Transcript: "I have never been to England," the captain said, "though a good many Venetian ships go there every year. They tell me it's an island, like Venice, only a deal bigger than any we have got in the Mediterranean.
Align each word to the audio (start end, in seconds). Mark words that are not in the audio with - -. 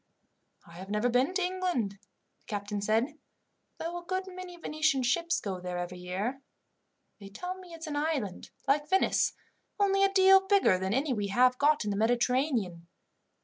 "I 0.65 0.77
have 0.77 0.89
never 0.89 1.09
been 1.09 1.31
to 1.35 1.43
England," 1.43 1.91
the 1.91 2.47
captain 2.47 2.81
said, 2.81 3.19
"though 3.77 4.01
a 4.01 4.03
good 4.03 4.23
many 4.27 4.57
Venetian 4.57 5.03
ships 5.03 5.39
go 5.39 5.59
there 5.59 5.77
every 5.77 5.99
year. 5.99 6.41
They 7.19 7.29
tell 7.29 7.53
me 7.59 7.73
it's 7.75 7.85
an 7.85 7.95
island, 7.97 8.49
like 8.67 8.89
Venice, 8.89 9.33
only 9.79 10.03
a 10.03 10.11
deal 10.11 10.47
bigger 10.47 10.79
than 10.79 10.91
any 10.95 11.13
we 11.13 11.27
have 11.27 11.59
got 11.59 11.85
in 11.85 11.91
the 11.91 11.97
Mediterranean. 11.97 12.87